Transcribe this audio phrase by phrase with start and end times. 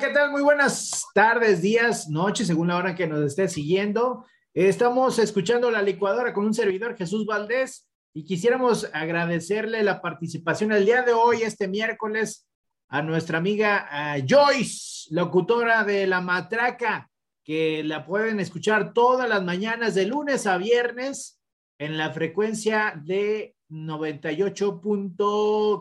[0.00, 0.32] ¿qué tal?
[0.32, 4.26] Muy buenas tardes, días, noches, según la hora que nos esté siguiendo.
[4.52, 10.84] Estamos escuchando la licuadora con un servidor, Jesús Valdés, y quisiéramos agradecerle la participación el
[10.84, 12.48] día de hoy, este miércoles,
[12.88, 13.88] a nuestra amiga
[14.26, 17.08] Joyce, locutora de La Matraca,
[17.44, 21.40] que la pueden escuchar todas las mañanas de lunes a viernes
[21.78, 24.80] en la frecuencia de 98.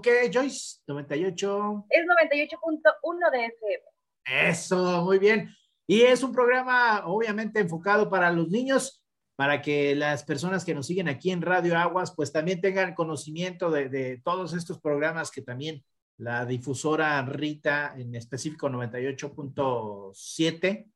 [0.04, 0.82] ¿Qué, Joyce?
[0.86, 1.86] 98.
[1.90, 3.93] Es 98.1 de FM.
[4.26, 5.54] Eso, muy bien.
[5.88, 9.04] Y es un programa obviamente enfocado para los niños,
[9.36, 13.70] para que las personas que nos siguen aquí en Radio Aguas, pues también tengan conocimiento
[13.70, 15.84] de, todos estos programas que también
[16.18, 20.90] la difusora Rita, en específico 98.7,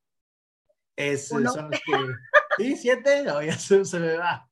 [0.95, 1.67] es, son los que...
[2.57, 2.77] ¿Sí?
[2.77, 3.23] ¿Siete?
[3.23, 4.49] No, ya se, me va.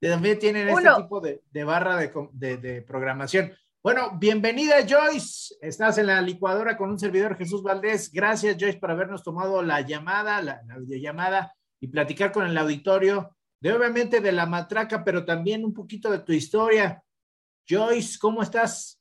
[0.00, 3.52] También tienen este tipo de, barra de programación.
[3.82, 5.54] Bueno, bienvenida Joyce.
[5.62, 8.12] Estás en la licuadora con un servidor Jesús Valdés.
[8.12, 13.72] Gracias Joyce por habernos tomado la llamada, la, videollamada y platicar con el auditorio de
[13.72, 17.02] obviamente de la matraca, pero también un poquito de tu historia.
[17.66, 19.00] Joyce, ¿cómo estás?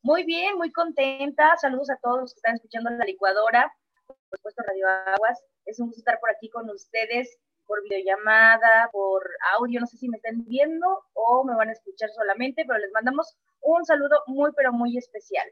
[0.00, 1.54] Muy bien, muy contenta.
[1.58, 3.70] Saludos a todos los que están escuchando la licuadora.
[4.06, 5.38] Por supuesto, Radio Aguas.
[5.66, 9.22] Es un gusto estar por aquí con ustedes por videollamada, por
[9.58, 12.92] audio, no sé si me están viendo o me van a escuchar solamente, pero les
[12.92, 15.46] mandamos un saludo muy, pero muy especial.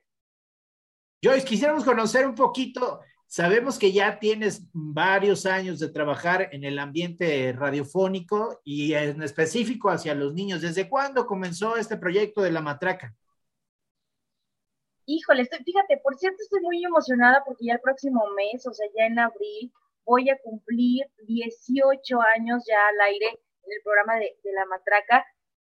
[1.22, 6.78] Joyce, quisiéramos conocer un poquito, sabemos que ya tienes varios años de trabajar en el
[6.78, 10.62] ambiente radiofónico y en específico hacia los niños.
[10.62, 13.14] ¿Desde cuándo comenzó este proyecto de la matraca?
[15.06, 18.86] Híjole, estoy, fíjate, por cierto, estoy muy emocionada porque ya el próximo mes, o sea,
[18.96, 19.72] ya en abril,
[20.04, 25.24] voy a cumplir 18 años ya al aire en el programa de, La Matraca.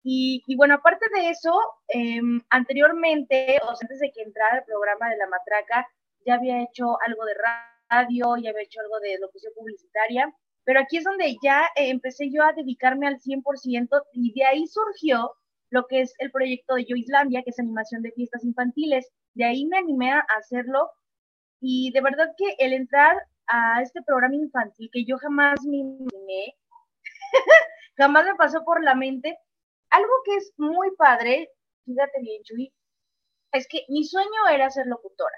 [0.02, 1.54] Y, bueno, aparte de eso,
[1.90, 5.88] em, anteriormente, o sea, antes de que entrara el programa de La Matraca,
[6.26, 10.98] ya había hecho algo de radio, ya había hecho algo de locución publicitaria, pero aquí
[10.98, 15.34] es donde ya eh, empecé yo a dedicarme al 100% y de ahí surgió
[15.72, 19.10] lo que es el proyecto de Yo Islandia, que es animación de fiestas infantiles.
[19.34, 20.92] De ahí me animé a hacerlo
[21.60, 23.18] y de verdad que el entrar
[23.50, 26.56] a este programa infantil que yo jamás me imaginé,
[27.98, 29.38] jamás me pasó por la mente.
[29.90, 31.50] Algo que es muy padre,
[31.86, 32.74] fíjate bien, Chuy,
[33.52, 35.38] es que mi sueño era ser locutora.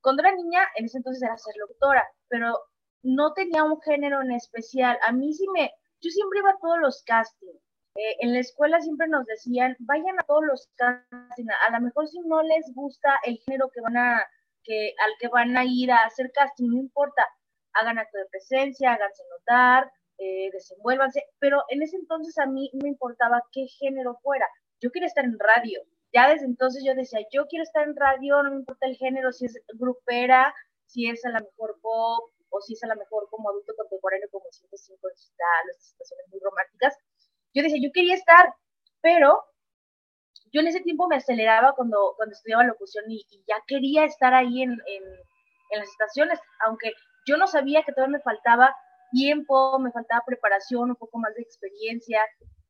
[0.00, 2.58] Cuando era niña, en ese entonces era ser locutora, pero
[3.02, 4.98] no tenía un género en especial.
[5.02, 7.62] A mí sí me, yo siempre iba a todos los castings.
[7.96, 11.52] Eh, en la escuela siempre nos decían, vayan a todos los castings.
[11.68, 14.26] A lo mejor si no les gusta el género que van a,
[14.64, 17.26] que, al que van a ir a hacer casting, no importa,
[17.74, 22.88] hagan acto de presencia, háganse notar, eh, desenvuélvanse, pero en ese entonces a mí me
[22.88, 24.46] importaba qué género fuera,
[24.80, 25.80] yo quería estar en radio,
[26.12, 29.32] ya desde entonces yo decía, yo quiero estar en radio, no me importa el género,
[29.32, 30.52] si es grupera,
[30.86, 34.28] si es a la mejor pop, o si es a la mejor como adulto contemporáneo,
[34.30, 36.96] como 105 digital, o situaciones muy románticas.
[37.54, 38.54] Yo decía, yo quería estar,
[39.00, 39.42] pero
[40.52, 44.62] yo en ese tiempo me aceleraba cuando, cuando estudiaba locución y, ya quería estar ahí
[44.62, 44.78] en,
[45.72, 46.92] las estaciones, aunque
[47.26, 48.74] yo no sabía que todavía me faltaba
[49.12, 52.20] tiempo, me faltaba preparación, un poco más de experiencia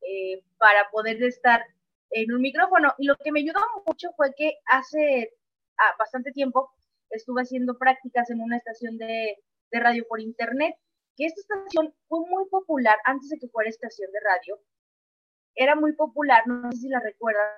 [0.03, 1.65] eh, para poder estar
[2.11, 2.93] en un micrófono.
[2.99, 5.33] Y lo que me ayudó mucho fue que hace
[5.79, 6.71] ah, bastante tiempo
[7.09, 9.39] estuve haciendo prácticas en una estación de,
[9.71, 10.75] de radio por internet,
[11.17, 14.61] que esta estación fue muy popular antes de que fuera estación de radio.
[15.55, 17.49] Era muy popular, no sé si la recuerdan,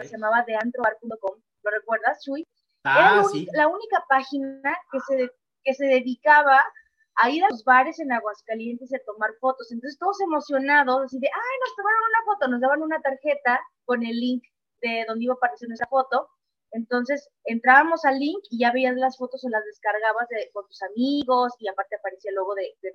[0.00, 2.46] se llamaba deantrobar.com, ¿lo recuerdas, Chuy?
[2.84, 5.30] Ah, Era la única página que se,
[5.64, 6.64] que se dedicaba
[7.16, 9.70] a ir a los bares en Aguascalientes a tomar fotos.
[9.70, 14.02] Entonces todos emocionados, así de, ay, nos tomaron una foto, nos daban una tarjeta con
[14.02, 14.42] el link
[14.80, 16.28] de donde iba a aparecer esa foto.
[16.72, 20.82] Entonces entrábamos al link y ya veías las fotos o las descargabas de, con tus
[20.82, 22.90] amigos y aparte aparecía el logo de, de.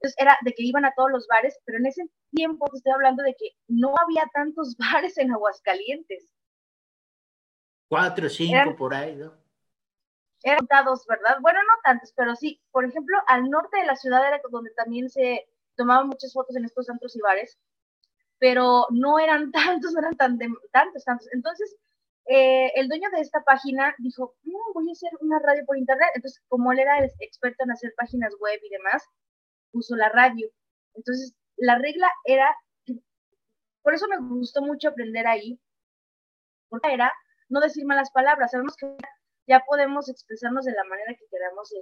[0.00, 2.92] Entonces era de que iban a todos los bares, pero en ese tiempo te estoy
[2.92, 6.26] hablando de que no había tantos bares en Aguascalientes.
[7.88, 9.34] Cuatro, cinco por ahí, ¿no?
[10.42, 11.36] Eran contados, ¿verdad?
[11.42, 12.62] Bueno, no tantos, pero sí.
[12.70, 15.46] Por ejemplo, al norte de la ciudad era donde también se
[15.76, 17.58] tomaban muchas fotos en estos centros y bares,
[18.38, 20.38] pero no eran tantos, no eran tan
[20.72, 21.28] tantos, tantos.
[21.32, 21.76] Entonces,
[22.24, 26.08] eh, el dueño de esta página dijo, no, voy a hacer una radio por internet.
[26.14, 29.04] Entonces, como él era experto en hacer páginas web y demás,
[29.72, 30.48] puso la radio.
[30.94, 32.54] Entonces, la regla era,
[33.82, 35.60] por eso me gustó mucho aprender ahí,
[36.82, 37.12] era
[37.48, 38.52] no decir malas palabras.
[38.52, 38.86] Sabemos que
[39.46, 41.72] ya podemos expresarnos de la manera que queramos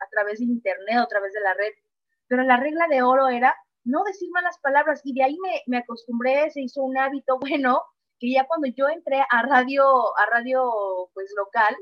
[0.00, 1.72] a través de internet a través de la red,
[2.26, 5.78] pero la regla de oro era no decir malas palabras y de ahí me, me
[5.78, 7.82] acostumbré, se hizo un hábito bueno
[8.18, 9.84] que ya cuando yo entré a radio,
[10.18, 10.62] a radio
[11.14, 11.76] pues local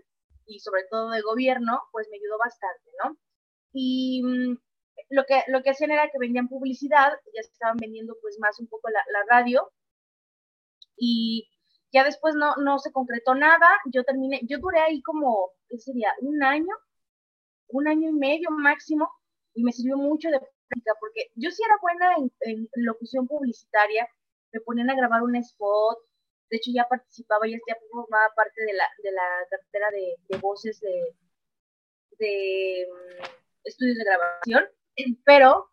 [0.47, 3.17] y sobre todo de gobierno, pues me ayudó bastante, ¿no?
[3.73, 4.59] Y mm,
[5.11, 8.69] lo que, lo que hacían era que vendían publicidad, ya estaban vendiendo pues más un
[8.69, 9.71] poco la, radio.
[10.97, 11.49] Y
[11.93, 16.13] ya después no, no se concretó nada, yo terminé, yo duré ahí como, ¿qué sería?
[16.21, 16.75] Un año,
[17.69, 19.11] un año y medio máximo,
[19.55, 24.09] y me sirvió mucho de práctica, porque yo sí era buena en, locución publicitaria,
[24.53, 25.99] me ponían a grabar un spot,
[26.51, 27.59] de hecho ya participaba, ya,
[27.91, 31.17] formaba parte de la, de la cartera de, de voces de,
[32.19, 33.25] de um,
[33.65, 34.69] estudios de grabación,
[35.25, 35.71] pero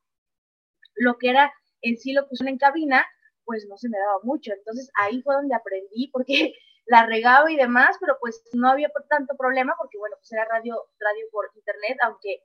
[0.96, 3.06] lo que era en sí locución en cabina,
[3.46, 4.52] pues no se me daba mucho.
[4.54, 6.54] Entonces ahí fue donde aprendí, porque
[6.86, 10.76] la regaba y demás, pero pues no había tanto problema, porque bueno, pues era radio,
[11.00, 12.44] radio por internet, aunque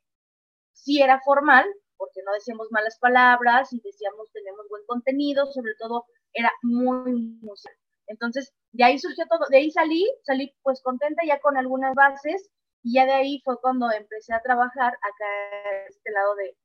[0.73, 1.65] sí era formal,
[1.97, 7.77] porque no decíamos malas palabras y decíamos tenemos buen contenido, sobre todo era muy musical.
[8.09, 12.51] Entonces, de ahí surgió todo, de ahí salí, salí pues contenta ya con algunas bases
[12.83, 16.57] y ya de ahí fue cuando empecé a trabajar acá este lado de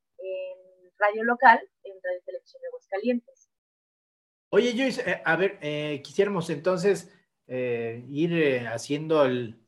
[0.98, 3.48] radio local, en Radio Televisión de Aguascalientes.
[4.50, 7.12] Oye, Joyce, eh, a ver, eh, quisiéramos entonces
[7.46, 9.60] eh, ir haciendo el,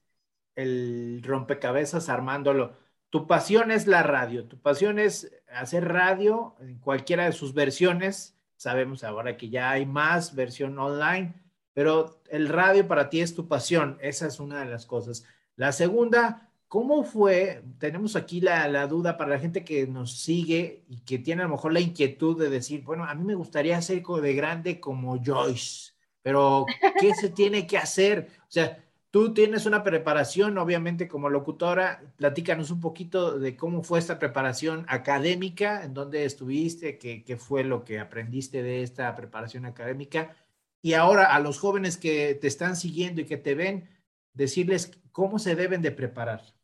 [0.55, 2.77] el rompecabezas, armándolo.
[3.11, 8.39] Tu pasión es la radio, tu pasión es hacer radio en cualquiera de sus versiones.
[8.57, 11.35] Sabemos ahora que ya hay más versión online,
[11.73, 15.25] pero el radio para ti es tu pasión, esa es una de las cosas.
[15.57, 17.65] La segunda, ¿Cómo fue?
[17.81, 21.51] Tenemos aquí la, duda para la gente que nos sigue y que tiene a lo
[21.57, 25.95] mejor la inquietud de decir, bueno, a mí me gustaría ser de grande como Joyce,
[26.23, 26.67] pero
[27.01, 28.29] ¿qué se tiene que hacer?
[28.43, 32.05] O sea, tú tienes una preparación, obviamente, como locutora.
[32.17, 37.65] Platícanos un poquito de cómo fue esta preparación académica, en dónde estuviste, qué, qué fue
[37.65, 40.37] lo que aprendiste de esta preparación académica.
[40.83, 43.89] Y ahora a los jóvenes que te están siguiendo y que te ven,
[44.35, 46.60] decirles cómo se deben de preparar.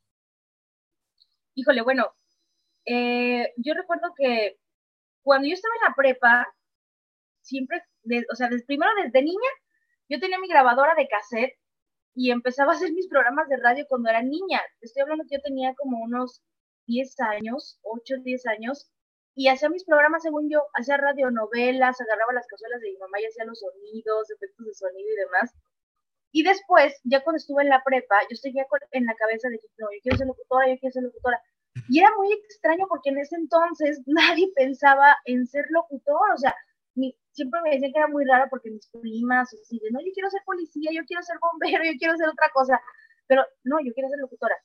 [1.57, 2.15] Híjole, bueno,
[2.85, 4.59] eh, yo recuerdo que
[5.23, 6.47] cuando yo estaba en la prepa,
[7.41, 7.83] siempre,
[8.31, 9.51] o sea, primero desde niña,
[10.09, 11.55] yo tenía mi grabadora de cassette
[12.15, 14.61] y empezaba a hacer mis programas de radio cuando era niña.
[14.83, 16.43] Estoy hablando que yo tenía como unos
[16.87, 18.91] 10 años, 8, 10 años,
[19.35, 23.27] y hacía mis programas según yo, hacía radionovelas, agarraba las cazuelas de mi mamá y
[23.27, 25.55] hacía los sonidos, efectos de sonido y demás.
[26.37, 29.69] Y después, ya cuando estuve en la prepa, yo seguía en la cabeza de que
[29.79, 31.41] no, yo quiero ser locutora, yo quiero ser locutora.
[31.89, 36.55] Y era muy extraño porque en ese entonces nadie pensaba en ser locutor, o sea,
[37.33, 40.13] siempre me decían que era muy raro porque mis primas, o así, de, no, yo
[40.13, 42.83] quiero ser policía, yo quiero ser bombero, yo quiero ser otra cosa,
[43.27, 44.57] pero no, yo quiero ser locutora.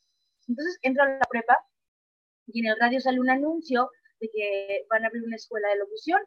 [0.49, 1.57] Entonces entro a la prepa
[2.47, 3.89] y en el radio sale un anuncio
[4.19, 6.19] de que van a abrir una escuela de locución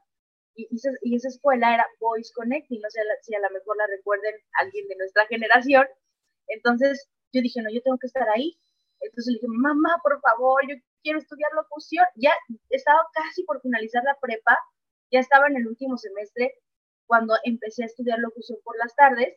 [0.55, 4.87] y, esa, escuela era Voice Connecting, no sé si a lo mejor la recuerden alguien
[4.89, 5.87] de nuestra generación.
[6.49, 8.57] Entonces yo dije, no, yo tengo que estar ahí.
[9.01, 12.05] Entonces le dije, mamá, por favor, yo quiero estudiar locución.
[12.17, 12.33] Ya
[12.71, 14.57] estaba casi por finalizar la prepa,
[15.11, 16.55] ya estaba en el último semestre
[17.07, 19.37] cuando empecé a estudiar locución por las tardes.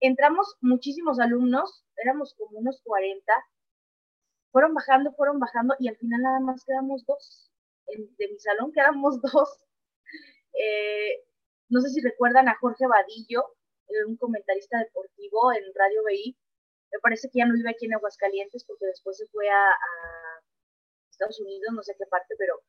[0.00, 3.32] Entramos muchísimos alumnos, éramos como unos 40.
[4.50, 7.50] Fueron bajando, fueron bajando y al final nada más quedamos dos.
[7.86, 9.62] de mi salón quedamos dos
[10.52, 11.24] eh,
[11.68, 13.56] no sé si recuerdan a Jorge Vadillo,
[13.88, 16.36] eh, un comentarista deportivo en Radio BI.
[16.92, 19.66] Me parece que ya no vive aquí en Aguascalientes porque después se fue a,
[21.10, 22.60] Estados Unidos, no sé qué parte, pero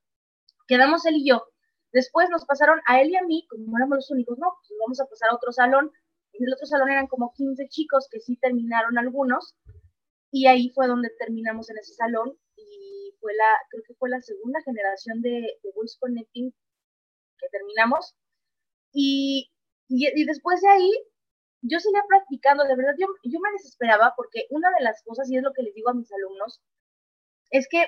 [0.68, 1.48] quedamos él y yo.
[1.92, 5.00] Después nos pasaron a él y a mí, como éramos los únicos, no, pues vamos
[5.00, 5.92] a pasar a otro salón.
[6.34, 9.56] En el otro salón eran como 15 chicos que sí terminaron algunos.
[10.32, 12.38] Y ahí fue donde terminamos en ese salón.
[12.56, 16.54] Y fue la, creo que fue la segunda generación de, de Voice Connecting
[17.50, 18.16] terminamos.
[18.94, 19.52] Y,
[19.88, 20.92] y, después de ahí,
[21.62, 25.38] yo seguía practicando, de verdad, yo, yo me desesperaba porque una de las cosas, y
[25.38, 26.62] es lo que les digo a mis alumnos,
[27.52, 27.86] es que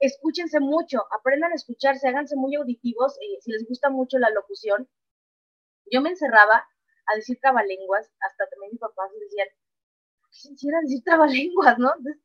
[0.00, 4.88] escúchense mucho, aprendan a escucharse, háganse muy auditivos, eh, si les gusta mucho la locución.
[5.90, 6.66] Yo me encerraba
[7.06, 9.48] a decir trabalenguas, hasta también mi papá se decían,
[10.30, 11.92] quisiera decir trabalenguas, ¿no?
[11.96, 12.22] Entonces,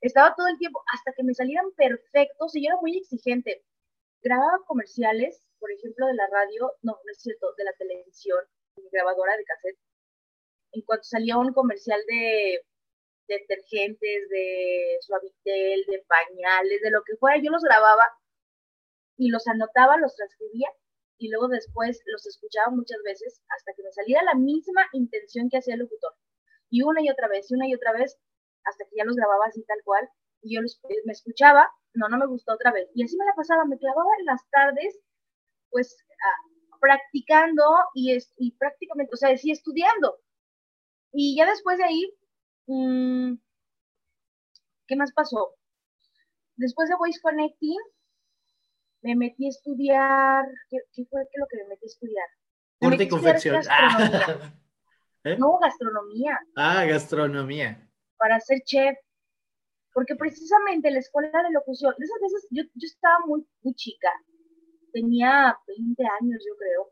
[0.00, 3.64] estaba todo el tiempo hasta que me salieran perfectos y yo era muy exigente.
[4.22, 8.40] Grababa comerciales por ejemplo, de la radio, no, no es cierto, de la televisión,
[8.76, 9.78] mi grabadora de cassette,
[10.72, 12.62] en cuanto salía un comercial de
[13.28, 18.04] detergentes, de suavitel, de pañales, de lo que fuera, yo los grababa
[19.16, 20.68] y los anotaba, los transcribía
[21.18, 25.58] y luego después los escuchaba muchas veces hasta que me saliera la misma intención que
[25.58, 26.14] hacía el locutor.
[26.70, 28.18] Y una y otra vez, y una y otra vez,
[28.64, 30.08] hasta que ya los grababa así tal cual,
[30.40, 32.88] y yo los, me escuchaba, no, no me gustó otra vez.
[32.94, 34.98] Y así me la pasaba, me clavaba en las tardes
[35.70, 35.96] pues
[36.80, 37.62] practicando
[37.94, 40.18] y, es, y prácticamente, o sea, sí estudiando.
[41.12, 42.12] Y ya después de ahí,
[42.66, 43.34] mmm,
[44.86, 45.54] ¿qué más pasó?
[46.56, 47.78] Después de Voice Connecting,
[49.02, 52.26] me metí a estudiar, ¿qué, fue lo que me metí a estudiar?
[52.78, 53.62] Corte y confección.
[55.24, 55.36] ¿Eh?
[55.38, 56.38] No, gastronomía.
[56.56, 57.88] Ah, gastronomía.
[58.16, 58.96] Para ser chef.
[59.92, 64.08] Porque precisamente la escuela de locución, de esas veces yo, yo estaba muy, muy chica,
[64.90, 66.90] tenía 20 años yo creo,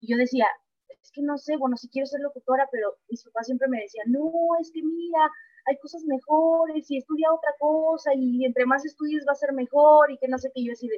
[0.00, 0.46] y yo decía,
[0.88, 4.10] es que no sé, bueno, si quiero ser locutora, pero mis papás siempre me decían,
[4.10, 5.30] no, es que mira,
[5.66, 10.10] hay cosas mejores y estudia otra cosa y entre más estudies va a ser mejor
[10.10, 10.88] y que no sé qué, yo así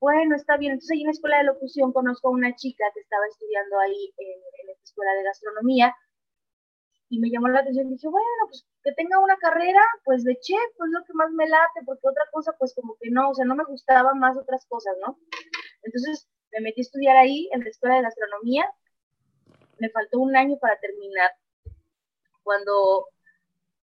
[0.00, 0.72] bueno, está bien.
[0.72, 4.12] Entonces ahí en la escuela de locución conozco a una chica que estaba estudiando ahí
[4.18, 5.94] en, en escuela de gastronomía
[7.08, 10.58] y me llamó la atención dije, bueno, pues que tenga una carrera, pues de chef,
[10.76, 13.44] pues lo que más me late, porque otra cosa, pues como que no, o sea,
[13.44, 15.18] no me gustaban más otras cosas, ¿no?
[15.82, 18.68] Entonces me metí a estudiar ahí en la escuela de gastronomía,
[19.78, 21.30] me faltó un año para terminar.
[22.42, 23.08] Cuando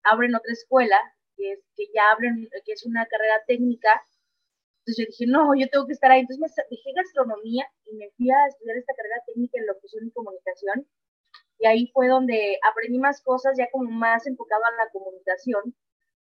[0.04, 1.00] abren otra escuela,
[1.36, 4.02] que es que ya abren, que es una carrera técnica,
[4.80, 6.22] entonces yo dije, no, yo tengo que estar ahí.
[6.22, 10.12] Entonces me dejé gastronomía y me fui a estudiar esta carrera técnica en locución y
[10.12, 10.88] comunicación
[11.60, 15.76] y ahí fue donde aprendí más cosas, ya como más enfocado a la comunicación,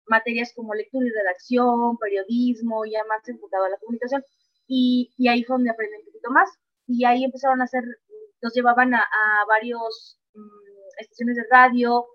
[0.07, 4.25] materias como lectura y redacción, periodismo, ya más enfocado a la comunicación.
[4.69, 6.51] Y, y ahí fue donde aprendí un poquito más.
[6.87, 7.83] Y ahí empezaron a hacer,
[8.43, 12.07] nos llevaban a, a varios mm, estaciones de radio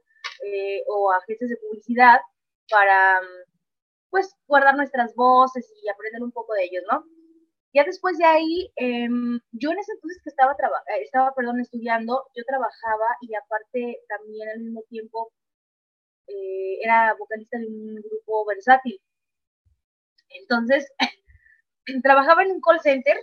[0.46, 2.20] eh, o agencias de publicidad
[2.70, 3.20] para,
[4.10, 7.04] pues, guardar nuestras voces y aprender un poco de ellos, ¿no?
[7.74, 12.26] Ya después de ahí, em, yo en ese entonces que estaba, eh, estaba perdón, estudiando,
[12.36, 15.32] yo trabajaba y aparte también al mismo tiempo
[16.28, 19.00] eh, era vocalista de un grupo versátil.
[20.30, 20.92] Entonces,
[22.04, 23.18] trabajaba en un call center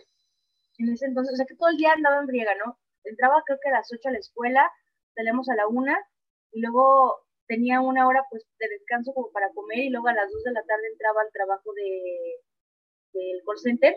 [0.78, 2.78] en ese entonces, o sea que todo el día andaba en briega, ¿no?
[3.04, 4.70] Entraba creo que a las 8 a la escuela,
[5.14, 5.92] salíamos a la 1
[6.52, 10.30] y luego tenía una hora pues de descanso como para comer y luego a las
[10.30, 12.40] 2 de la tarde entraba al trabajo de,
[13.12, 13.96] del call center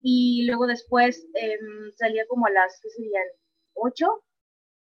[0.00, 3.26] y luego después em, salía como a las, ¿qué serían?
[3.74, 4.24] 8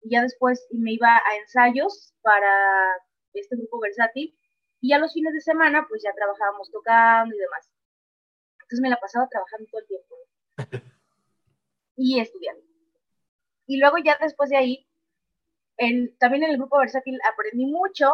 [0.02, 2.96] y ya después me iba a ensayos para
[3.34, 4.36] este grupo versátil
[4.80, 7.70] y ya los fines de semana pues ya trabajábamos tocando y demás.
[8.54, 10.14] Entonces me la pasaba trabajando todo el tiempo
[11.96, 12.62] y estudiando.
[13.66, 14.88] Y luego ya después de ahí,
[15.76, 18.12] en, también en el grupo versátil aprendí mucho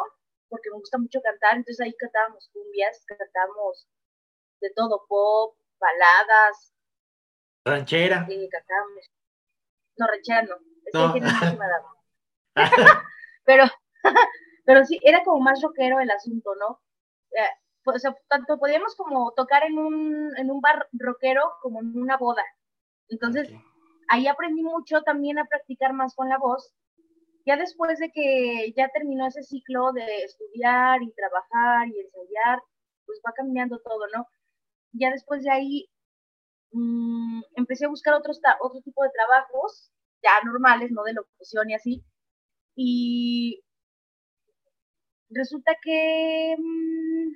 [0.49, 3.87] porque me gusta mucho cantar, entonces ahí cantábamos cumbias, cantábamos
[4.61, 6.73] de todo, pop, baladas,
[7.68, 8.26] Ranchera.
[8.28, 8.48] Sí.
[9.96, 10.56] No, ranchera no.
[10.87, 11.12] Es no.
[11.12, 11.20] que
[13.44, 13.64] pero,
[14.64, 16.80] pero sí, era como más rockero el asunto, ¿no?
[17.32, 17.50] Eh,
[17.84, 21.96] pues, o sea, tanto podíamos como tocar en un, en un bar rockero como en
[21.98, 22.44] una boda.
[23.08, 23.50] Entonces,
[24.08, 26.75] ahí aprendí mucho también a practicar más con la voz.
[27.46, 32.60] Ya después de que ya terminó ese ciclo de estudiar y trabajar y ensayar,
[33.06, 34.26] pues va cambiando todo, ¿no?
[34.92, 35.90] Ya después de ahí
[36.72, 39.90] mmm, empecé a buscar otros, otro tipo de trabajos,
[40.22, 42.04] ya normales, no de locución y así.
[42.76, 43.62] Y
[45.30, 46.56] resulta que...
[46.58, 47.32] Mmm,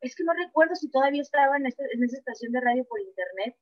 [0.00, 3.00] es que no recuerdo si todavía estaba en, este, en esa estación de radio por
[3.00, 3.56] internet,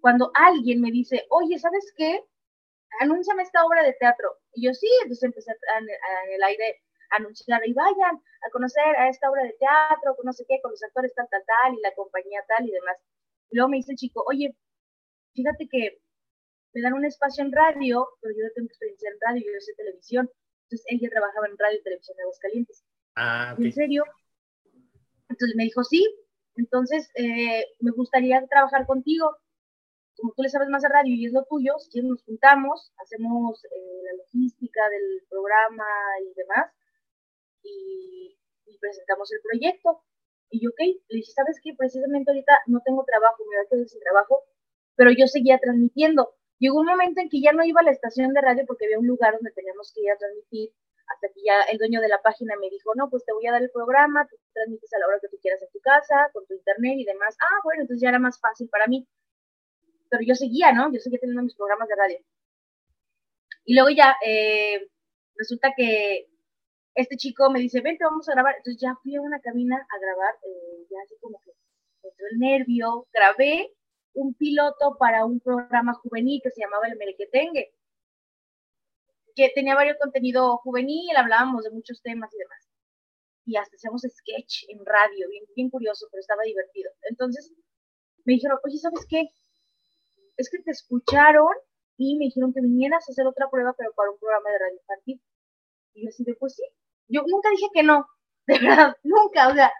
[0.00, 2.24] cuando alguien me dice, oye, ¿sabes qué?
[3.00, 4.30] Anúnciame esta obra de teatro.
[4.54, 9.30] Y yo sí, entonces empecé en el aire anunciar y vayan a conocer a esta
[9.30, 11.94] obra de teatro, con no sé qué, con los actores tal, tal, tal, y la
[11.94, 12.96] compañía tal y demás.
[13.50, 14.56] Y luego me dice el chico, oye,
[15.34, 16.00] fíjate que
[16.74, 19.72] me dan un espacio en radio, pero yo no tengo experiencia en radio, yo sé
[19.76, 20.30] televisión.
[20.64, 22.84] Entonces él ya trabajaba en radio y televisión de Aguascalientes.
[23.16, 24.04] Ah, ¿En serio?
[25.28, 26.06] Entonces me dijo, sí,
[26.56, 29.36] entonces eh, me gustaría trabajar contigo.
[30.16, 33.64] Como tú le sabes más de radio y es lo tuyo, si nos juntamos, hacemos
[33.64, 35.84] eh, la logística del programa
[36.22, 36.72] y demás,
[37.62, 38.36] y,
[38.80, 40.02] presentamos el proyecto.
[40.50, 41.74] Y yo, ok, le dije, ¿sabes qué?
[41.76, 44.44] Precisamente ahorita no tengo trabajo, me voy a quedar sin trabajo,
[44.94, 46.34] pero yo seguía transmitiendo.
[46.58, 48.98] Llegó un momento en que ya no iba a la estación de radio porque había
[48.98, 50.72] un lugar donde teníamos que ir a transmitir,
[51.08, 53.52] hasta que ya el dueño de la página me dijo, no, pues te voy a
[53.52, 56.46] dar el programa, tú transmites a la hora que tú quieras en tu casa, con
[56.46, 57.36] tu internet y demás.
[57.40, 59.08] Ah, bueno, entonces ya era más fácil para mí.
[60.10, 60.92] Pero yo seguía, ¿no?
[60.92, 62.18] Yo seguía teniendo mis programas de radio.
[63.64, 64.88] Y luego ya, eh,
[65.36, 66.28] resulta que
[66.98, 68.56] este chico me dice, vente, vamos a grabar.
[68.56, 71.52] Entonces ya fui a una cabina a grabar, eh, ya así como que
[72.02, 73.72] entró el nervio, grabé
[74.14, 77.72] un piloto para un programa juvenil que se llamaba El Merequetengue,
[79.36, 82.68] que tenía varios contenido juvenil, hablábamos de muchos temas y demás.
[83.44, 86.90] Y hasta hacíamos sketch en radio, bien, bien curioso, pero estaba divertido.
[87.02, 87.54] Entonces,
[88.24, 89.28] me dijeron, oye, ¿sabes qué?
[90.36, 91.54] Es que te escucharon
[91.96, 94.76] y me dijeron que vinieras a hacer otra prueba, pero para un programa de radio
[94.78, 95.22] infantil.
[95.94, 96.64] Y yo así de, pues sí.
[97.08, 98.06] Yo nunca dije que no,
[98.46, 99.72] de verdad, nunca, o sea.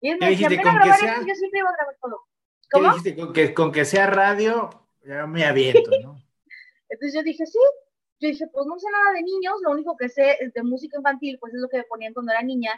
[0.00, 1.18] Y él me decía, ven a grabar sea...
[1.26, 2.20] yo siempre iba a grabar todo.
[2.70, 2.84] ¿Cómo?
[2.84, 3.16] ¿Qué dijiste?
[3.16, 4.70] Con que, con que sea radio,
[5.04, 6.16] ya me aviento, ¿no?
[6.88, 7.58] Entonces yo dije, sí.
[8.18, 10.96] Yo dije, pues no sé nada de niños, lo único que sé es de música
[10.96, 12.72] infantil, pues es lo que me ponían cuando era niña,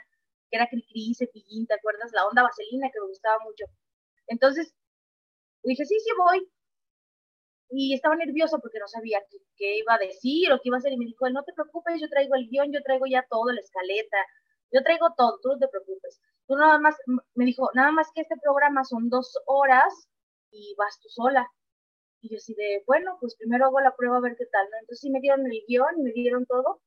[0.51, 2.11] que era Cricri, Cepillín, ¿te acuerdas?
[2.13, 3.65] La onda vaselina que me gustaba mucho.
[4.27, 4.75] Entonces,
[5.63, 6.49] dije, sí, sí voy.
[7.71, 9.21] Y estaba nerviosa porque no sabía
[9.57, 10.93] qué, iba a decir o qué iba a hacer.
[10.93, 13.61] Y me dijo, no te preocupes, yo traigo el guion, yo traigo ya todo, la
[13.61, 14.19] escaleta,
[14.73, 16.21] yo traigo todo, tú no te preocupes.
[16.47, 16.97] Tú nada más,
[17.35, 20.09] me dijo, nada más que este programa son dos horas
[20.51, 21.47] y vas tú sola.
[22.21, 24.77] Y yo así de, bueno, pues primero hago la prueba a ver qué tal, ¿no?
[24.81, 26.81] Entonces sí me dieron el guion y me dieron todo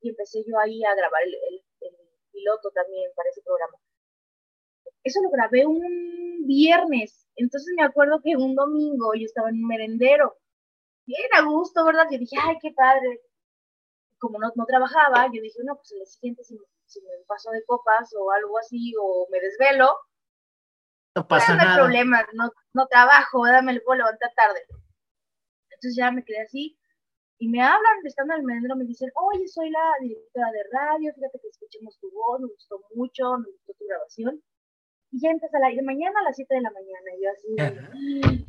[0.00, 1.96] y empecé yo ahí a grabar el, el
[2.32, 3.78] piloto también para ese programa.
[5.04, 9.68] Eso lo grabé un viernes, entonces me acuerdo que un domingo yo estaba en un
[9.68, 10.36] merendero,
[11.06, 12.06] bien a gusto, ¿verdad?
[12.10, 13.20] Yo dije, ay, qué padre.
[14.18, 17.64] Como no, no trabajaba, yo dije, no, pues el siguiente si, si me paso de
[17.64, 19.94] copas o algo así, o me desvelo,
[21.14, 21.64] no pasa nada.
[21.64, 24.60] No hay problema, no, no trabajo, dame el puedo levantar tarde.
[25.70, 26.78] Entonces ya me quedé así
[27.38, 31.12] y me hablan, estando en el merendero, me dicen, oye, soy la directora de radio,
[31.14, 34.42] fíjate que escuchemos tu voz, me gustó mucho, me gustó tu grabación.
[35.14, 37.08] Y ya empieza la mañana a las 7 de la mañana.
[37.16, 38.44] Y yo así,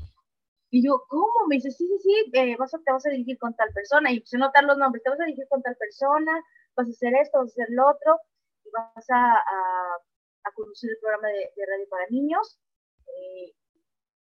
[0.71, 1.45] y yo, ¿cómo?
[1.47, 4.11] Me dice, sí, sí, sí, eh, vas a, te vas a dirigir con tal persona.
[4.11, 6.31] Y puse notar los nombres, te vas a dirigir con tal persona,
[6.75, 8.19] vas a hacer esto, vas a hacer lo otro,
[8.63, 9.95] y vas a, a,
[10.43, 12.59] a conducir el programa de, de radio para niños.
[13.05, 13.53] Eh,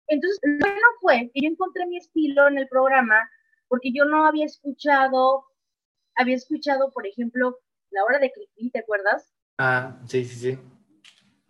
[0.06, 3.20] entonces, lo bueno fue que yo encontré mi estilo en el programa,
[3.68, 5.44] porque yo no había escuchado,
[6.16, 7.58] había escuchado, por ejemplo,
[7.90, 9.34] La Hora de Cricri, ¿te acuerdas?
[9.58, 10.58] Ah, sí, sí, sí.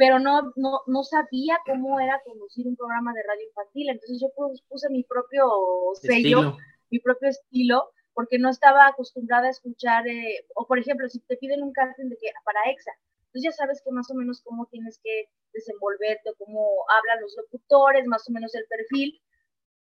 [0.02, 4.26] Pero no, no, no sabía cómo era conducir un programa de radio infantil, entonces yo
[4.68, 5.46] puse mi propio
[5.94, 6.56] sello,
[6.90, 11.36] mi propio estilo, porque no estaba acostumbrada a escuchar, eh, o por ejemplo, si te
[11.36, 12.90] piden un casting de que para EXA,
[13.26, 18.04] entonces ya sabes que más o menos cómo tienes que desenvolverte, cómo hablan los locutores,
[18.08, 19.22] más o menos el perfil,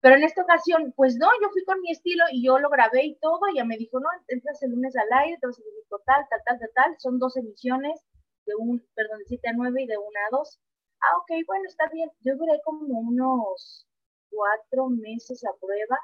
[0.00, 3.04] pero en esta ocasión, pues no, yo fui con mi estilo y yo lo grabé
[3.04, 5.64] y todo, y ya me dijo, no, entras el lunes al aire, te vas a
[5.64, 5.74] decir
[6.06, 8.00] tal, tal, tal, tal, tal, son dos emisiones,
[8.46, 10.60] de un, perdón, de 7 a 9 y de 1 a 2.
[11.00, 12.10] Ah, ok, bueno, está bien.
[12.20, 13.86] Yo duré como unos
[14.30, 15.98] cuatro meses a prueba.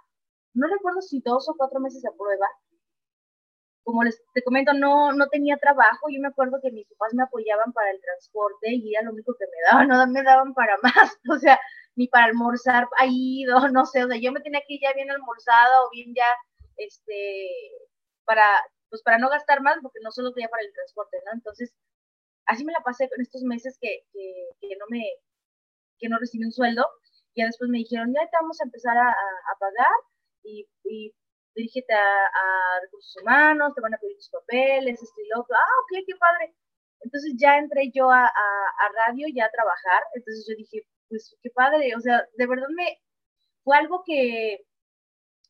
[0.54, 2.46] No recuerdo si dos o cuatro meses a prueba.
[3.84, 6.08] Como les te comento, no, no tenía trabajo.
[6.10, 9.34] Yo me acuerdo que mis papás me apoyaban para el transporte y era lo único
[9.38, 11.18] que me daban, no me daban para más.
[11.30, 11.58] O sea,
[11.96, 14.92] ni para almorzar ahí, no, no sé, o sea, yo me tenía que ir ya
[14.94, 16.26] bien almorzada o bien ya,
[16.76, 17.48] este,
[18.24, 18.46] para,
[18.90, 21.32] pues para no gastar más, porque no solo tenía para el transporte, ¿no?
[21.34, 21.74] Entonces,
[22.50, 25.04] así me la pasé con estos meses que, que, no me,
[25.98, 26.86] que no recibí un sueldo,
[27.36, 29.94] ya después me dijeron, ya te vamos a empezar a, a pagar,
[30.42, 31.14] y, y
[31.54, 35.76] dirígete a, recursos humanos, te van a pedir tus papeles, esto y lo otro, ah,
[35.84, 36.54] ok, qué padre.
[37.00, 41.50] Entonces ya entré yo a, a, radio ya a trabajar, entonces yo dije, pues qué
[41.50, 42.98] padre, o sea, de verdad me
[43.64, 44.60] fue algo que,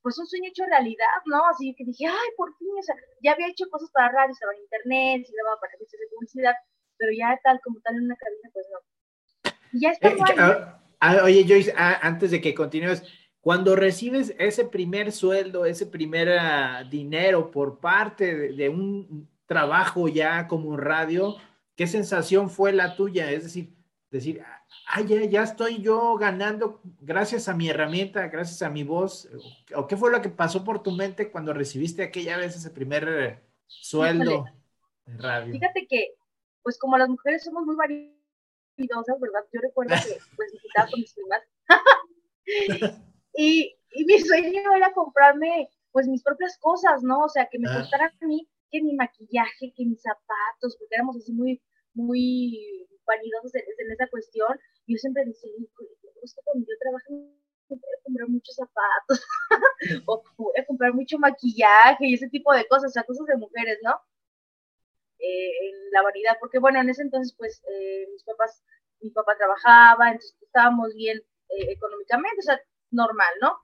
[0.03, 1.47] pues un sueño hecho realidad, ¿no?
[1.47, 4.55] Así que dije, ay, por fin, o sea, ya había hecho cosas para radio, estaba
[4.55, 6.55] en internet, se daba para agencias de publicidad,
[7.01, 9.81] pero ya tal como tal en una cabina, pues no.
[9.81, 13.03] ya está eh, ah, ah, oye, Joyce, ah, antes de que continúes,
[13.41, 16.29] cuando recibes ese primer sueldo, ese primer
[16.91, 21.37] dinero por parte de, de, un trabajo ya como radio,
[21.75, 23.33] ¿qué sensación fue la tuya?
[23.33, 23.75] Es decir,
[24.11, 24.43] decir,
[24.87, 29.29] ah, ya, ya estoy yo ganando gracias a mi herramienta, gracias a mi voz.
[29.75, 33.43] ¿O qué fue lo que pasó por tu mente cuando recibiste aquella vez ese primer
[33.67, 34.45] sueldo
[35.07, 35.53] de radio?
[35.53, 36.15] Fíjate que,
[36.63, 39.45] pues como las mujeres somos muy variedosas, ¿verdad?
[39.53, 41.43] Yo recuerdo que pues visitaba con mis primas
[43.35, 47.25] y, y, mi sueño era comprarme pues mis propias cosas, ¿no?
[47.25, 47.79] O sea, que me ah.
[47.79, 51.61] costaran a mí que mi maquillaje, que mis zapatos, porque éramos así muy,
[51.95, 54.59] muy vanidosos en, esa cuestión.
[54.87, 55.51] Yo siempre decía,
[56.23, 59.27] es que cuando yo trabajo voy a comprar muchos zapatos
[60.07, 63.37] o voy a comprar mucho maquillaje y ese tipo de cosas, o sea, cosas de
[63.37, 64.01] mujeres, ¿no?
[65.23, 68.63] Eh, en la vanidad, porque bueno, en ese entonces pues eh, mis papás,
[69.01, 73.55] mi papá trabajaba, entonces estábamos bien eh, económicamente, o sea, normal, ¿no?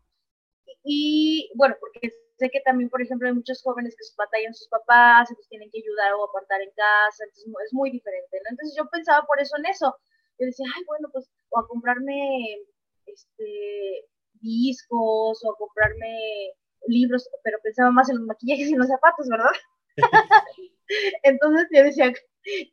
[0.85, 5.31] Y, bueno, porque sé que también, por ejemplo, hay muchos jóvenes que batallan sus papás,
[5.31, 8.51] entonces tienen que ayudar o apartar en casa, entonces es muy diferente, ¿no?
[8.51, 9.97] Entonces yo pensaba por eso en eso.
[10.39, 12.59] Yo decía, ay, bueno, pues, o a comprarme
[13.07, 14.05] este,
[14.43, 16.53] discos, o a comprarme
[16.87, 19.53] libros, pero pensaba más en los maquillajes y en los zapatos, ¿verdad?
[21.23, 22.13] Entonces yo decía,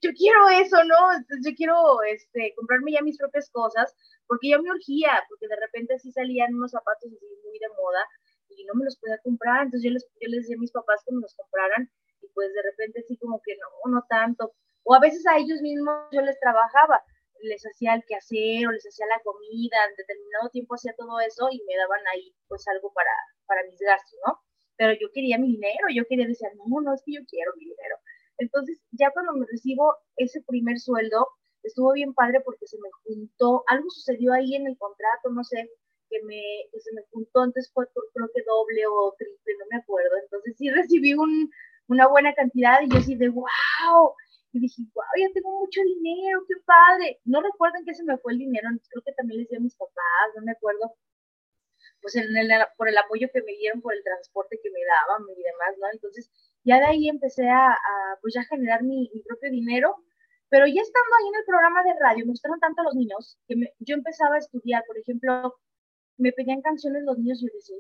[0.02, 0.98] yo quiero eso, ¿no?
[1.44, 3.96] Yo quiero este, comprarme ya mis propias cosas,
[4.28, 8.06] porque yo me urgía, porque de repente sí salían unos zapatos así muy de moda
[8.50, 11.02] y no me los podía comprar, entonces yo les, yo les decía a mis papás
[11.06, 11.90] que me los compraran
[12.22, 14.54] y pues de repente sí como que no, no tanto.
[14.84, 17.04] O a veces a ellos mismos yo les trabajaba,
[17.42, 21.48] les hacía el quehacer o les hacía la comida, en determinado tiempo hacía todo eso
[21.52, 23.12] y me daban ahí pues algo para,
[23.46, 24.40] para mis gastos, ¿no?
[24.84, 27.64] Pero yo quería mi dinero, yo quería decir, no, no, es que yo quiero mi
[27.64, 27.96] dinero.
[28.38, 31.26] Entonces, ya cuando me recibo ese primer sueldo,
[31.64, 35.70] estuvo bien padre porque se me juntó, algo sucedió ahí en el contrato, no sé,
[36.10, 39.78] que, me, que se me juntó, entonces fue creo que doble o triple, no me
[39.78, 40.18] acuerdo.
[40.22, 41.50] Entonces sí recibí un,
[41.88, 43.48] una buena cantidad y yo sí de, wow,
[44.52, 47.22] y dije, wow, ya tengo mucho dinero, qué padre.
[47.24, 49.62] No recuerdo en qué se me fue el dinero, creo que también les di a
[49.62, 50.92] mis papás, no me acuerdo,
[52.04, 55.24] pues en el, por el apoyo que me dieron, por el transporte que me daban
[55.24, 55.88] y demás, ¿no?
[55.92, 56.30] Entonces,
[56.66, 57.80] ya de ahí empecé a,
[58.22, 59.96] pues ya generar mi, propio dinero,
[60.50, 63.56] pero ya estando ahí en el programa de radio, me gustaron tanto los niños que
[63.80, 65.56] yo empezaba a estudiar, por ejemplo,
[66.18, 67.78] me pedían canciones los niños y yo decía,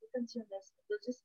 [0.00, 0.74] ¿qué canciones?
[0.82, 1.24] Entonces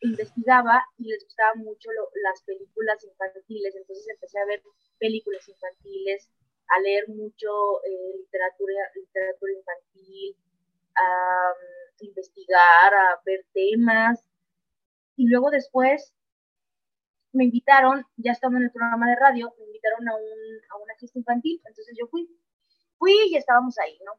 [0.00, 1.90] investigaba y les gustaba mucho
[2.24, 4.62] las películas infantiles, entonces empecé a ver
[4.98, 6.30] películas infantiles,
[6.68, 10.36] a leer mucho eh, literatura, literatura infantil,
[10.96, 11.52] a
[12.00, 14.24] investigar, a ver temas,
[15.16, 16.14] y luego después
[17.32, 20.94] me invitaron, ya estando en el programa de radio, me invitaron a, un, a una
[20.98, 22.28] fiesta infantil, entonces yo fui,
[22.98, 24.12] fui y estábamos ahí, ¿no?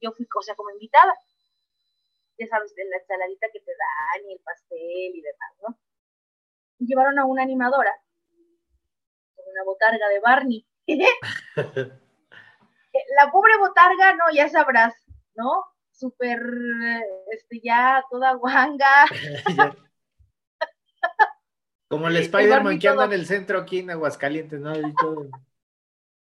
[0.00, 1.12] Yo fui, cosa como invitada,
[2.38, 5.78] ya sabes, de la ensaladita que te dan y el pastel y demás, ¿no?
[6.78, 7.92] Y llevaron a una animadora,
[9.34, 10.66] con una botarga de Barney.
[13.16, 14.94] la pobre botarga, no, ya sabrás,
[15.34, 15.64] ¿no?
[15.98, 16.40] Súper,
[17.32, 19.06] este, ya toda guanga.
[21.88, 24.78] Como el Spider-Man que anda en el centro aquí en Aguascalientes, ¿no?
[24.78, 25.28] Y, todo,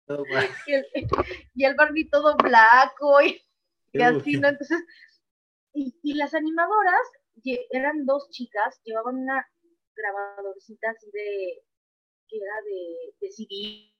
[0.67, 0.87] y, el,
[1.55, 3.43] y el Barbie todo blanco y,
[4.01, 4.49] así, ¿no?
[4.49, 4.83] Entonces,
[5.75, 7.11] y, las animadoras
[7.71, 9.47] eran dos chicas, llevaban una
[9.95, 11.62] grabadorcita así de,
[12.29, 13.96] que era de, de CD,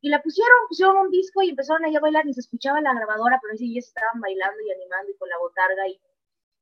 [0.00, 2.94] y la pusieron, pusieron un disco y empezaron ahí a bailar y se escuchaba la
[2.94, 6.00] grabadora, pero ellas estaban bailando y animando y con la botarga y,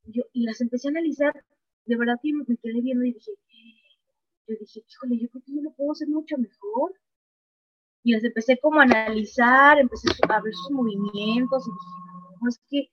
[0.05, 1.45] yo, y las empecé a analizar,
[1.85, 3.33] de verdad que me quedé viendo y dije,
[4.49, 6.95] yo dije, híjole, yo creo que yo lo puedo hacer mucho mejor.
[8.03, 12.61] Y las empecé como a analizar, empecé a ver sus movimientos y dije, no, es
[12.71, 12.91] que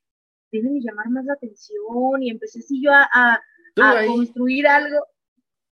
[0.51, 5.05] deben llamar más la atención y empecé así yo a, a, construir algo.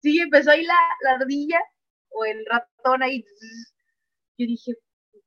[0.02, 1.58] Sí, empezó ahí la, la, ardilla
[2.10, 3.24] o el ratón ahí.
[4.40, 4.72] Yo dije,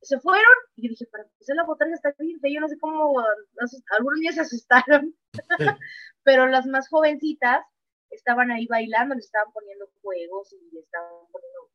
[0.01, 3.13] se fueron y yo dije, para empezar la botarga está bien yo no sé cómo,
[3.19, 5.15] algunos niños se asustaron,
[6.23, 7.63] pero las más jovencitas
[8.09, 11.69] estaban ahí bailando, le estaban poniendo juegos y le estaban poniendo,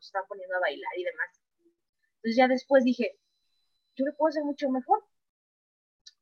[0.00, 1.40] estaban poniendo a bailar y demás.
[2.16, 3.20] Entonces ya después dije,
[3.94, 5.04] yo le puedo hacer mucho mejor.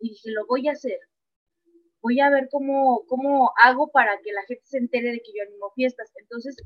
[0.00, 0.98] Y dije, lo voy a hacer.
[2.02, 5.42] Voy a ver cómo, cómo hago para que la gente se entere de que yo
[5.44, 6.12] animo fiestas.
[6.16, 6.56] Entonces,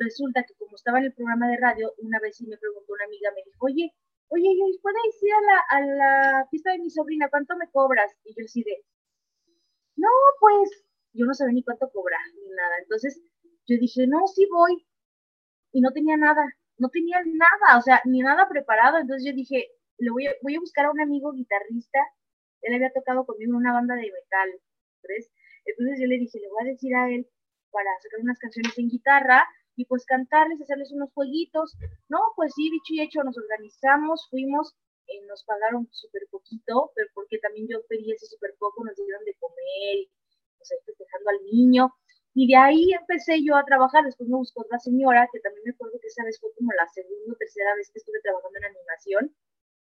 [0.00, 3.04] resulta que como estaba en el programa de radio, una vez sí me preguntó una
[3.04, 3.92] amiga, me dijo, oye,
[4.28, 4.48] oye,
[4.82, 7.28] ¿puedes ir a la, a la fiesta de mi sobrina?
[7.30, 8.12] ¿Cuánto me cobras?
[8.24, 8.84] Y yo así de,
[9.96, 10.08] no,
[10.40, 12.78] pues yo no sabía ni cuánto cobrar ni nada.
[12.82, 13.20] Entonces
[13.66, 14.86] yo dije, no, sí voy.
[15.72, 16.44] Y no tenía nada,
[16.78, 18.98] no tenía nada, o sea, ni nada preparado.
[18.98, 21.98] Entonces yo dije, le voy a, voy a buscar a un amigo guitarrista.
[22.62, 24.50] Él había tocado conmigo en una banda de metal.
[25.64, 27.28] Entonces yo le dije, le voy a decir a él
[27.70, 29.46] para sacar unas canciones en guitarra
[29.78, 31.76] y pues cantarles, hacerles unos jueguitos.
[32.08, 34.74] No, pues sí, dicho y hecho, nos organizamos, fuimos,
[35.06, 39.24] eh, nos pagaron súper poquito, pero porque también yo pedí ese súper poco, nos dieron
[39.24, 40.08] de comer
[40.58, 41.94] pues ahí festejando al niño.
[42.34, 45.70] Y de ahí empecé yo a trabajar, después me buscó otra señora, que también me
[45.70, 48.64] acuerdo que esa vez fue como la segunda o tercera vez que estuve trabajando en
[48.64, 49.36] animación.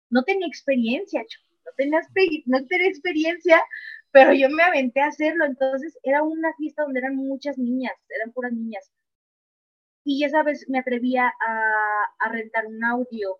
[0.10, 1.24] No tenía experiencia,
[1.65, 2.02] no tenía,
[2.48, 3.63] no tenía experiencia,
[4.12, 5.46] pero yo me aventé a hacerlo.
[5.46, 8.92] Entonces era una fiesta donde eran muchas niñas, eran puras niñas.
[10.04, 13.38] Y esa vez me atrevía a, a rentar un audio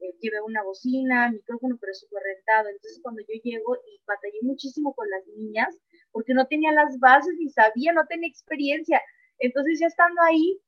[0.00, 2.68] eh, llevé una bocina, micrófono, pero súper rentado.
[2.68, 5.74] Entonces, cuando yo llego y batallé muchísimo con las niñas,
[6.12, 9.00] porque no tenía las bases ni sabía, no tenía experiencia.
[9.38, 10.60] Entonces, ya estando ahí,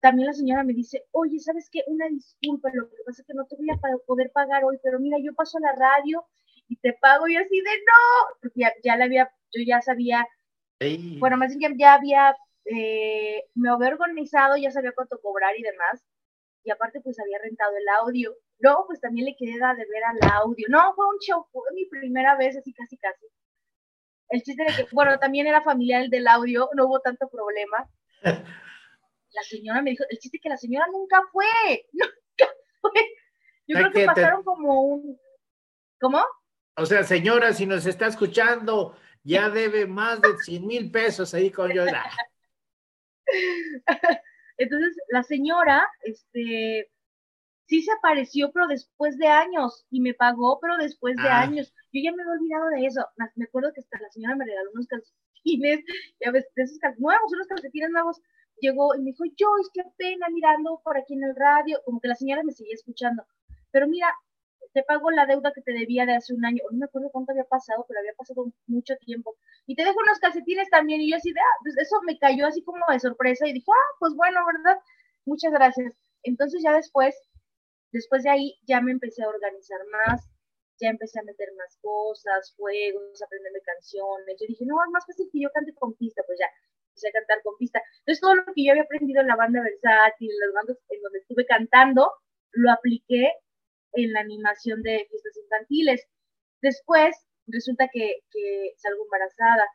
[0.00, 1.82] también la señora me dice, oye, ¿sabes qué?
[1.86, 4.98] Una disculpa, lo que pasa es que no te voy a poder pagar hoy, pero
[4.98, 6.24] mira, yo paso a la radio
[6.68, 10.26] y te pago y así de no, porque ya, ya la había, yo ya sabía,
[11.18, 16.04] bueno, más bien ya, había, eh, me había organizado, ya sabía cuánto cobrar y demás,
[16.62, 18.34] y aparte pues había rentado el audio.
[18.58, 20.66] Luego pues también le quedé de ver al audio.
[20.68, 23.26] No, fue un show, fue mi primera vez así casi casi.
[24.28, 27.88] El chiste de que, bueno, también era familiar el del audio, no hubo tanto problema.
[29.32, 31.46] la señora me dijo, el chiste que la señora nunca fue,
[31.92, 32.92] nunca fue.
[33.66, 35.20] Yo creo que, pasaron como un,
[36.00, 36.24] ¿cómo?
[36.76, 41.50] O sea, señora, si nos está escuchando, ya debe más de 100 mil pesos ahí
[41.50, 41.84] con yo.
[44.58, 46.90] Entonces, la señora, este,
[47.66, 51.42] sí se apareció, pero después de años, y me pagó, pero después de ah.
[51.42, 51.72] años.
[51.92, 53.06] Yo ya me he olvidado de eso.
[53.36, 55.80] Me acuerdo que hasta la señora me regaló unos calcetines,
[56.20, 58.20] ya ves, de esos calcetines nuevos, unos calcetines nuevos.
[58.60, 62.08] Llegó y me dijo, Joyce, qué pena, mirando por aquí en el radio, como que
[62.08, 63.24] la señora me seguía escuchando.
[63.70, 64.12] Pero mira,
[64.72, 67.32] te pago la deuda que te debía de hace un año, no me acuerdo cuánto
[67.32, 69.36] había pasado, pero había pasado mucho tiempo.
[69.66, 72.46] Y te dejo unos calcetines también, y yo así de, ah, pues eso me cayó
[72.46, 74.80] así como de sorpresa, y dije, ah, pues bueno, ¿verdad?
[75.26, 75.94] Muchas gracias.
[76.22, 77.14] Entonces ya después,
[77.92, 80.30] después de ahí, ya me empecé a organizar más,
[80.80, 84.36] ya empecé a meter más cosas, juegos, aprenderme canciones.
[84.40, 86.46] Yo dije, no, es más fácil que yo cante con pista, pues ya,
[86.88, 87.82] empecé a cantar con pista.
[88.00, 91.02] Entonces todo lo que yo había aprendido en la banda versátil, en las bandas en
[91.02, 92.12] donde estuve cantando,
[92.52, 93.32] lo apliqué
[93.92, 96.06] en la animación de fiestas infantiles.
[96.62, 99.66] Después, resulta que, que salgo embarazada.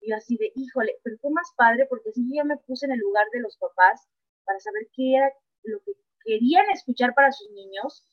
[0.00, 2.86] Y yo así de, híjole, pero fue más padre porque así yo ya me puse
[2.86, 4.06] en el lugar de los papás
[4.44, 5.32] para saber qué era
[5.64, 5.92] lo que
[6.24, 8.04] querían escuchar para sus niños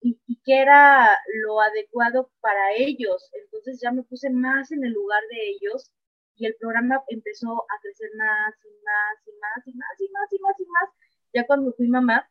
[0.00, 3.30] y, y qué era lo adecuado para ellos.
[3.32, 5.90] Entonces ya me puse más en el lugar de ellos
[6.38, 10.32] y el programa empezó a crecer más y más y más y más y más
[10.32, 10.90] y más y más.
[11.34, 12.30] Ya cuando fui mamá,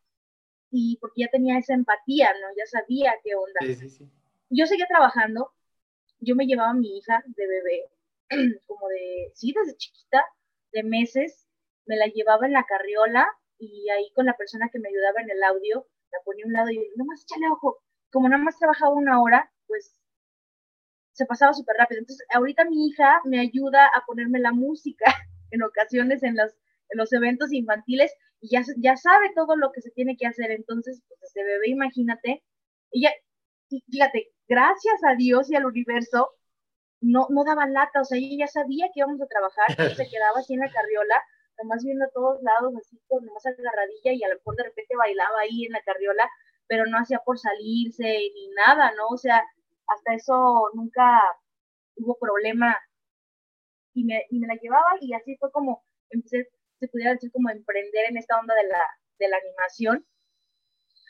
[0.71, 2.47] y porque ya tenía esa empatía, ¿no?
[2.57, 3.59] Ya sabía qué onda.
[3.61, 4.11] Sí, sí, sí.
[4.49, 5.51] Yo seguía trabajando,
[6.19, 7.89] yo me llevaba a mi hija de bebé,
[8.67, 10.23] como de, sí, desde chiquita,
[10.71, 11.47] de meses,
[11.85, 13.27] me la llevaba en la carriola
[13.57, 16.53] y ahí con la persona que me ayudaba en el audio, la ponía a un
[16.53, 17.77] lado y yo, nomás échale ojo,
[18.11, 19.97] como nada más trabajaba una hora, pues
[21.11, 21.99] se pasaba súper rápido.
[21.99, 25.05] Entonces, ahorita mi hija me ayuda a ponerme la música
[25.51, 26.55] en ocasiones en, las,
[26.89, 30.51] en los eventos infantiles y ya, ya sabe todo lo que se tiene que hacer.
[30.51, 32.43] Entonces, pues ese bebé, imagínate,
[32.91, 33.11] y ya,
[33.69, 36.31] fíjate, gracias a Dios y al universo,
[37.01, 40.39] no, no daba lata, o sea, ella ya sabía que íbamos a trabajar, se quedaba
[40.39, 41.21] así en la carriola,
[41.59, 44.95] nomás viendo a todos lados, así con nomás agarradilla, y a lo mejor de repente
[44.95, 46.29] bailaba ahí en la carriola,
[46.67, 49.07] pero no hacía por salirse ni nada, ¿no?
[49.09, 49.43] O sea,
[49.87, 51.21] hasta eso nunca
[51.95, 52.77] hubo problema.
[53.93, 57.49] Y me, y me la llevaba y así fue como empecé se pudiera decir como
[57.49, 58.81] emprender en esta onda de la,
[59.19, 60.05] de la animación.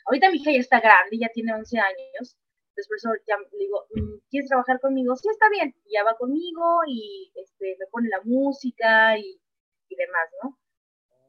[0.06, 2.38] Ahorita mi hija ya está grande, ya tiene 11 años,
[2.74, 5.14] después ya le digo, mm, ¿quieres trabajar conmigo?
[5.16, 9.40] Sí, está bien, ya va conmigo y este, me pone la música y,
[9.88, 10.58] y demás, ¿no?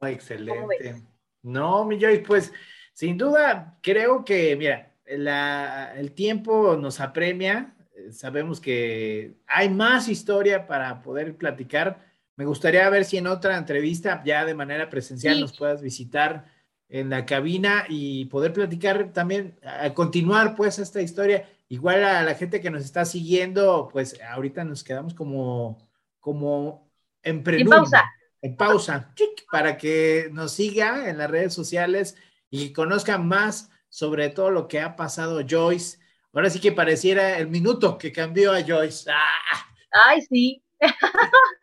[0.00, 1.02] Oh, excelente.
[1.42, 2.52] No, mi Joyce, pues
[2.92, 7.76] sin duda creo que, mira, la, el tiempo nos apremia,
[8.10, 12.09] sabemos que hay más historia para poder platicar,
[12.40, 16.46] me gustaría ver si en otra entrevista, ya de manera presencial, nos puedas visitar
[16.88, 21.46] en la cabina y poder platicar también, a continuar pues esta historia.
[21.68, 25.86] Igual a la gente que nos está siguiendo, pues ahorita nos quedamos como,
[26.18, 26.90] como
[27.22, 27.74] en preludio.
[27.74, 28.10] En pausa.
[28.40, 29.14] En pausa,
[29.52, 32.16] para que nos siga en las redes sociales
[32.48, 35.98] y conozca más sobre todo lo que ha pasado Joyce.
[36.32, 39.10] Ahora sí que pareciera el minuto que cambió a Joyce.
[39.10, 39.66] ¡Ah!
[40.06, 40.64] Ay, sí.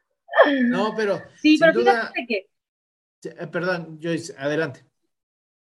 [0.64, 1.22] No, pero.
[1.42, 2.50] Sí, pero fíjate que.
[3.24, 4.86] Eh, perdón, Joyce, adelante.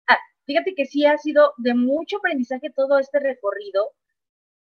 [0.07, 3.93] Ah, fíjate que sí ha sido de mucho aprendizaje todo este recorrido,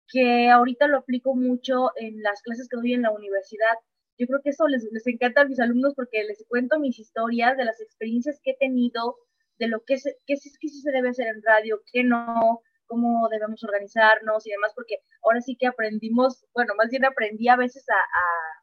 [0.08, 3.74] que ahorita lo aplico mucho en las clases que doy en la universidad.
[4.18, 7.56] Yo creo que eso les, les encanta a mis alumnos porque les cuento mis historias
[7.56, 9.16] de las experiencias que he tenido,
[9.58, 13.62] de lo que, se, que, sí se debe hacer en radio, qué no, cómo debemos
[13.64, 18.59] organizarnos y demás, porque ahora sí que aprendimos, bueno, más bien aprendí a veces a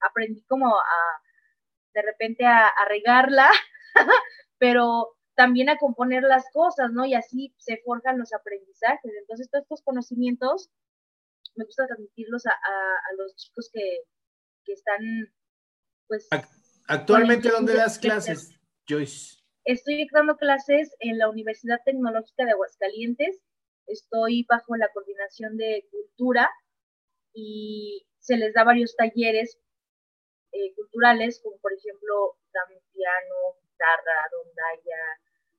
[0.00, 1.22] aprendí como a,
[1.94, 3.48] de repente a, regarla,
[4.58, 7.06] pero también a componer las cosas, ¿no?
[7.06, 9.12] Y así se forjan los aprendizajes.
[9.20, 10.70] Entonces, todos estos conocimientos
[11.54, 12.52] me gusta transmitirlos a,
[13.16, 14.02] los chicos que,
[14.72, 15.00] están,
[16.06, 16.28] pues...
[16.86, 18.54] Actualmente, ¿dónde das clases,
[18.88, 19.40] Joyce?
[19.64, 23.42] Estoy dando clases en la Universidad Tecnológica de Aguascalientes.
[23.86, 26.50] Estoy bajo la coordinación de cultura
[27.34, 29.58] y se les da varios talleres
[30.52, 32.36] eh, culturales, como por ejemplo
[32.92, 35.02] piano, guitarra, rondalla,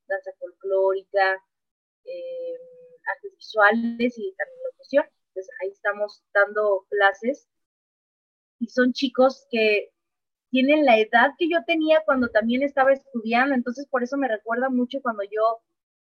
[0.07, 1.41] danza folclórica,
[2.05, 2.57] eh,
[3.07, 5.05] artes visuales y también locución.
[5.27, 7.47] Entonces ahí estamos dando clases
[8.59, 9.91] y son chicos que
[10.51, 14.69] tienen la edad que yo tenía cuando también estaba estudiando, entonces por eso me recuerda
[14.69, 15.61] mucho cuando yo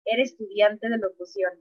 [0.05, 1.51] era estudiante de locución.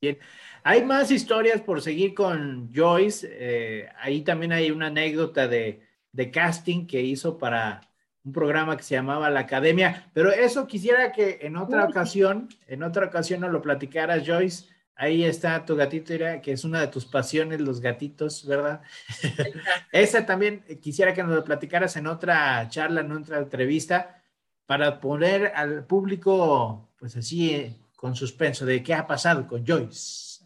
[0.00, 0.18] Bien,
[0.62, 3.28] hay más historias por seguir con Joyce.
[3.30, 5.87] Eh, ahí también hay una anécdota de,
[6.18, 7.80] de casting que hizo para
[8.24, 12.82] un programa que se llamaba La Academia, pero eso quisiera que en otra ocasión, en
[12.82, 14.68] otra ocasión nos lo platicaras, Joyce.
[14.96, 18.82] Ahí está tu gatito, que es una de tus pasiones, los gatitos, ¿verdad?
[19.92, 24.20] Esa también quisiera que nos lo platicaras en otra charla, en otra entrevista,
[24.66, 30.44] para poner al público, pues así, eh, con suspenso de qué ha pasado con Joyce.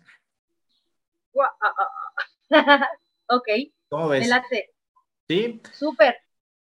[3.30, 3.48] ok.
[3.88, 4.28] ¿Cómo ves?
[5.32, 5.60] Sí.
[5.72, 6.16] Súper.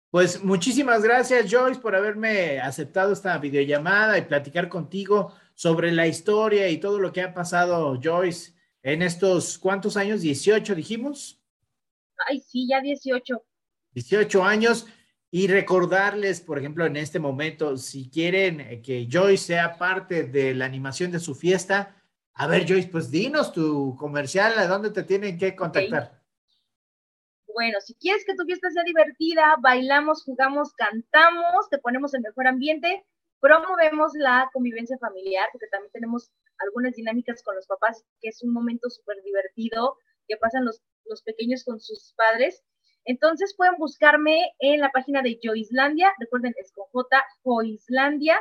[0.10, 6.70] Pues muchísimas gracias, Joyce, por haberme aceptado esta videollamada y platicar contigo sobre la historia
[6.70, 10.22] y todo lo que ha pasado, Joyce, en estos, ¿cuántos años?
[10.22, 11.42] ¿18 dijimos?
[12.28, 13.44] Ay, sí, ya 18.
[13.92, 14.88] 18 años.
[15.30, 20.66] Y recordarles, por ejemplo, en este momento, si quieren que Joyce sea parte de la
[20.66, 22.02] animación de su fiesta,
[22.34, 26.17] a ver, Joyce, pues dinos tu comercial, ¿a dónde te tienen que contactar?
[27.58, 32.46] Bueno, si quieres que tu fiesta sea divertida, bailamos, jugamos, cantamos, te ponemos el mejor
[32.46, 33.04] ambiente,
[33.40, 38.54] promovemos la convivencia familiar, porque también tenemos algunas dinámicas con los papás, que es un
[38.54, 42.64] momento súper divertido que pasan los, los pequeños con sus padres.
[43.06, 48.40] Entonces pueden buscarme en la página de Joislandia, recuerden, es con J, Joislandia,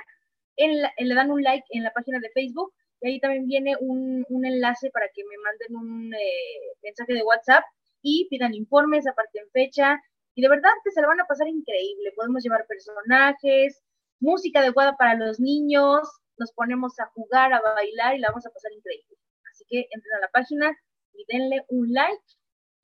[0.58, 4.90] le dan un like en la página de Facebook y ahí también viene un, enlace
[4.90, 7.64] para que me manden un eh, mensaje de WhatsApp
[8.02, 10.00] y pidan informes, aparten fecha
[10.34, 12.12] y de verdad que se lo van a pasar increíble.
[12.14, 13.82] Podemos llevar personajes,
[14.20, 18.50] música adecuada para los niños, nos ponemos a jugar, a bailar y la vamos a
[18.50, 19.16] pasar increíble.
[19.50, 20.76] Así que entren a la página
[21.14, 22.22] y denle un like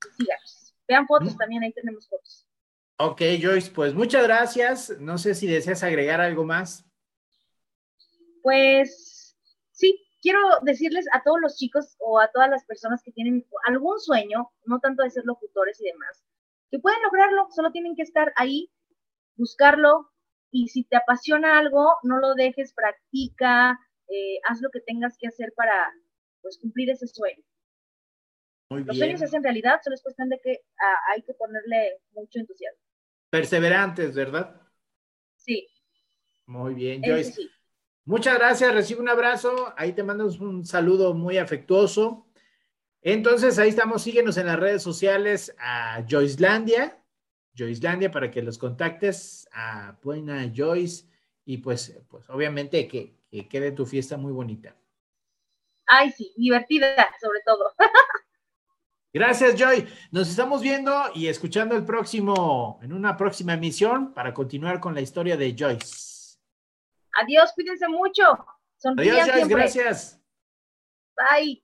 [0.07, 0.75] y síganos.
[0.87, 1.37] Vean fotos, mm.
[1.37, 2.47] también ahí tenemos fotos.
[2.97, 4.99] Ok, Joyce, pues muchas gracias.
[4.99, 6.85] No sé si deseas agregar algo más.
[8.41, 9.37] Pues
[9.71, 13.99] sí, quiero decirles a todos los chicos o a todas las personas que tienen algún
[13.99, 16.23] sueño, no tanto de ser locutores y demás,
[16.71, 18.71] que pueden lograrlo, solo tienen que estar ahí,
[19.35, 20.09] buscarlo
[20.49, 25.27] y si te apasiona algo, no lo dejes, practica, eh, haz lo que tengas que
[25.27, 25.91] hacer para
[26.41, 27.43] pues, cumplir ese sueño.
[28.69, 30.61] Los sueños se hacen realidad, solo es cuestión de que
[31.11, 32.81] hay que ponerle mucho entusiasmo.
[33.29, 34.59] Perseverantes, ¿verdad?
[35.35, 35.67] Sí.
[36.47, 37.49] Muy bien, Joyce.
[38.05, 42.27] Muchas gracias, recibe un abrazo, ahí te mando un saludo muy afectuoso.
[43.01, 47.01] Entonces, ahí estamos, síguenos en las redes sociales a Joycelandia,
[47.57, 51.05] Joycelandia para que los contactes a Buena Joyce
[51.45, 54.75] y pues, pues obviamente que, que quede tu fiesta muy bonita.
[55.85, 57.73] Ay, sí, divertida sobre todo.
[59.13, 59.87] Gracias, Joy.
[60.11, 65.01] Nos estamos viendo y escuchando el próximo, en una próxima emisión para continuar con la
[65.01, 66.12] historia de Joyce.
[67.15, 68.23] Adiós, cuídense mucho.
[68.77, 70.19] Sonrían Adiós, gracias.
[71.15, 71.62] Bye.